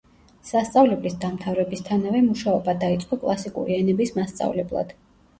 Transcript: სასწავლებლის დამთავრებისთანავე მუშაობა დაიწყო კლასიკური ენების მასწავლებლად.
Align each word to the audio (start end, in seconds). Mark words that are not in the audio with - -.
სასწავლებლის 0.51 1.17
დამთავრებისთანავე 1.25 2.21
მუშაობა 2.29 2.75
დაიწყო 2.83 3.19
კლასიკური 3.25 3.77
ენების 3.83 4.15
მასწავლებლად. 4.17 4.95